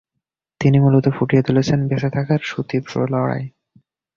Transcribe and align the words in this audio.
তিনি 0.61 0.77
মূলত 0.79 1.05
ফুটিয়ে 1.09 1.43
তুলেছেন 1.43 1.79
বেঁচে 1.87 2.09
থাকার 2.09 2.41
সুতীব্র 2.43 2.93
লড়াই। 3.13 3.43